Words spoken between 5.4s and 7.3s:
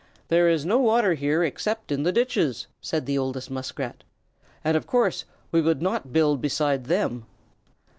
we would not build beside them."